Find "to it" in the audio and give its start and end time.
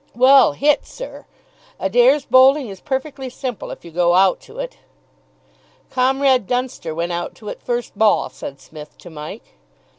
4.39-4.77, 7.35-7.61